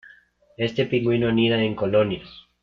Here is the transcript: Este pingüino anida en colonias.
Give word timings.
Este 0.57 0.87
pingüino 0.87 1.27
anida 1.29 1.61
en 1.61 1.75
colonias. 1.75 2.27